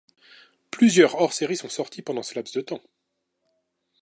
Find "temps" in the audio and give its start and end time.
2.61-2.81